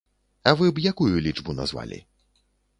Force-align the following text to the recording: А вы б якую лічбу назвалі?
А 0.51 0.53
вы 0.61 0.69
б 0.77 0.85
якую 0.93 1.11
лічбу 1.27 1.57
назвалі? 1.61 2.03